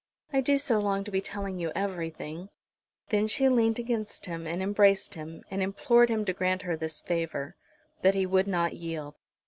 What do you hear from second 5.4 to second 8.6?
and implored him to grant her this favour. But he would